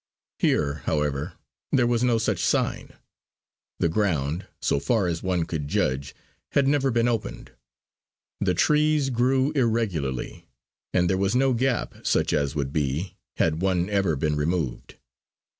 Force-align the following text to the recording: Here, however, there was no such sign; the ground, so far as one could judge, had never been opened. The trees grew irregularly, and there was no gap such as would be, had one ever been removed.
Here, 0.39 0.81
however, 0.85 1.33
there 1.71 1.85
was 1.85 2.03
no 2.03 2.17
such 2.17 2.43
sign; 2.43 2.93
the 3.77 3.87
ground, 3.87 4.47
so 4.59 4.79
far 4.79 5.05
as 5.05 5.21
one 5.21 5.45
could 5.45 5.67
judge, 5.67 6.15
had 6.53 6.67
never 6.67 6.89
been 6.89 7.07
opened. 7.07 7.51
The 8.39 8.55
trees 8.55 9.11
grew 9.11 9.51
irregularly, 9.51 10.47
and 10.91 11.07
there 11.07 11.19
was 11.21 11.35
no 11.35 11.53
gap 11.53 11.97
such 12.03 12.33
as 12.33 12.55
would 12.55 12.73
be, 12.73 13.15
had 13.37 13.61
one 13.61 13.91
ever 13.91 14.15
been 14.15 14.35
removed. 14.35 14.95